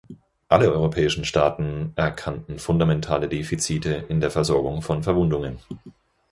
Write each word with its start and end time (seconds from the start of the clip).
Alle 0.49 0.71
europäischen 0.71 1.25
Staaten 1.25 1.93
erkannten 1.95 2.57
fundamentale 2.57 3.27
Defizite 3.29 4.03
in 4.09 4.19
der 4.19 4.31
Versorgung 4.31 4.81
von 4.81 5.03
Verwundungen. 5.03 5.59